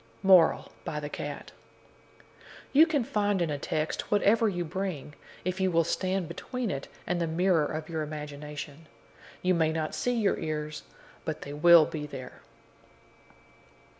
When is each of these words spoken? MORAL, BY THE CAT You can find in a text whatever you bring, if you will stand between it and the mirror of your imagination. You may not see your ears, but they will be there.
MORAL, 0.23 0.71
BY 0.83 0.99
THE 0.99 1.09
CAT 1.09 1.51
You 2.73 2.87
can 2.87 3.03
find 3.03 3.39
in 3.39 3.51
a 3.51 3.59
text 3.59 4.09
whatever 4.09 4.49
you 4.49 4.65
bring, 4.65 5.13
if 5.45 5.61
you 5.61 5.69
will 5.69 5.83
stand 5.83 6.27
between 6.27 6.71
it 6.71 6.87
and 7.05 7.21
the 7.21 7.27
mirror 7.27 7.65
of 7.67 7.87
your 7.87 8.01
imagination. 8.01 8.87
You 9.43 9.53
may 9.53 9.71
not 9.71 9.93
see 9.93 10.15
your 10.19 10.39
ears, 10.39 10.81
but 11.23 11.41
they 11.43 11.53
will 11.53 11.85
be 11.85 12.07
there. 12.07 12.41